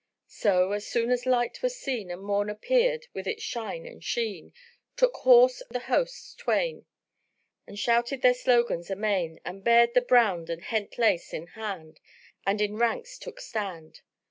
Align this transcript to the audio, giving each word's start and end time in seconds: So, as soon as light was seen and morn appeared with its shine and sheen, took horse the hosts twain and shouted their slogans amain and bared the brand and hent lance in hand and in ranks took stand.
So, 0.27 0.71
as 0.71 0.87
soon 0.87 1.11
as 1.11 1.27
light 1.27 1.61
was 1.61 1.77
seen 1.77 2.09
and 2.09 2.23
morn 2.23 2.49
appeared 2.49 3.05
with 3.13 3.27
its 3.27 3.43
shine 3.43 3.85
and 3.85 4.03
sheen, 4.03 4.51
took 4.97 5.13
horse 5.17 5.61
the 5.69 5.77
hosts 5.81 6.33
twain 6.33 6.87
and 7.67 7.77
shouted 7.77 8.23
their 8.23 8.33
slogans 8.33 8.89
amain 8.89 9.39
and 9.45 9.63
bared 9.63 9.93
the 9.93 10.01
brand 10.01 10.49
and 10.49 10.63
hent 10.63 10.97
lance 10.97 11.35
in 11.35 11.45
hand 11.53 11.99
and 12.47 12.61
in 12.61 12.77
ranks 12.77 13.19
took 13.19 13.39
stand. 13.39 14.01